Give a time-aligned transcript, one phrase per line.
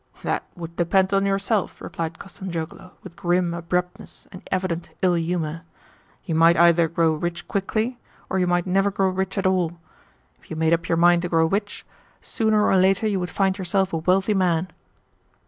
[0.23, 5.61] "That would depend on yourself," replied Kostanzhoglo with grim abruptness and evident ill humour.
[6.25, 9.73] "You might either grow rich quickly or you might never grow rich at all.
[10.39, 11.85] If you made up your mind to grow rich,
[12.19, 14.69] sooner or later you would find yourself a wealthy man."